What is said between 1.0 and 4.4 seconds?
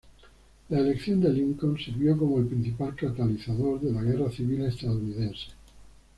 de Lincoln sirvió como el principal catalizador de la Guerra